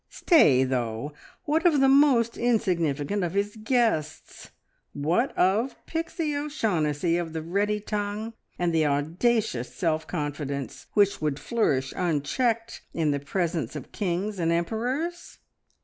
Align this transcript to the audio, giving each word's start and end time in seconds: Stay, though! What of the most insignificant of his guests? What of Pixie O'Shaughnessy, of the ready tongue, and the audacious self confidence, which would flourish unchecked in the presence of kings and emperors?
Stay, 0.09 0.63
though! 0.63 1.13
What 1.43 1.63
of 1.63 1.79
the 1.79 1.87
most 1.87 2.35
insignificant 2.35 3.23
of 3.23 3.35
his 3.35 3.55
guests? 3.55 4.49
What 4.93 5.31
of 5.37 5.75
Pixie 5.85 6.35
O'Shaughnessy, 6.35 7.17
of 7.17 7.33
the 7.33 7.43
ready 7.43 7.79
tongue, 7.79 8.33
and 8.57 8.73
the 8.73 8.83
audacious 8.87 9.71
self 9.75 10.07
confidence, 10.07 10.87
which 10.93 11.21
would 11.21 11.37
flourish 11.37 11.93
unchecked 11.95 12.81
in 12.95 13.11
the 13.11 13.19
presence 13.19 13.75
of 13.75 13.91
kings 13.91 14.39
and 14.39 14.51
emperors? 14.51 15.37